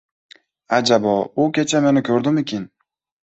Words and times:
Ajabo, 0.77 1.11
u 1.43 1.45
kecha 1.59 1.81
meni 1.89 2.05
ko‘rdimikin? 2.09 2.65